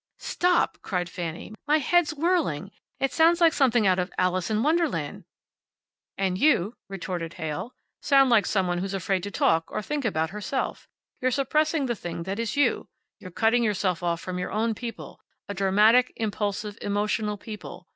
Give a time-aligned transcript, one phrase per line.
[0.17, 1.53] "Stop!" cried Fanny.
[1.67, 2.71] "My head's whirling.
[2.99, 5.25] It sounds like something out of `Alice in Wonderland.'"
[6.17, 10.31] "And you," retorted Heyl, "sound like some one who's afraid to talk or think about
[10.31, 10.87] herself.
[11.21, 12.89] You're suppressing the thing that is you.
[13.19, 17.87] You're cutting yourself off from your own people a dramatic, impulsive, emotional people.